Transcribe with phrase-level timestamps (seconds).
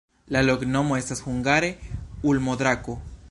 [0.35, 1.71] La loknomo estas hungare:
[2.33, 2.99] ulmo-drako.